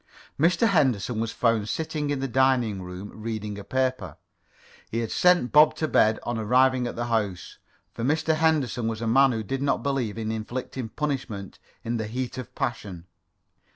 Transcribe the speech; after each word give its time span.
Mr. 0.39 0.67
Henderson 0.69 1.19
was 1.19 1.31
found 1.31 1.69
sitting 1.69 2.09
in 2.09 2.19
the 2.21 2.27
dining 2.27 2.81
room, 2.81 3.11
reading 3.21 3.59
a 3.59 3.63
paper. 3.63 4.17
He 4.89 4.97
had 4.97 5.11
sent 5.11 5.51
Bob 5.51 5.75
to 5.75 5.87
bed 5.87 6.17
on 6.23 6.39
arriving 6.39 6.87
at 6.87 6.95
the 6.95 7.05
house, 7.05 7.59
for 7.93 8.03
Mr. 8.03 8.33
Henderson 8.33 8.87
was 8.87 9.03
a 9.03 9.05
man 9.07 9.31
who 9.31 9.43
did 9.43 9.61
not 9.61 9.83
believe 9.83 10.17
in 10.17 10.31
inflicting 10.31 10.89
punishment 10.89 11.59
in 11.83 11.97
the 11.97 12.07
heat 12.07 12.39
of 12.39 12.55
passion. 12.55 13.05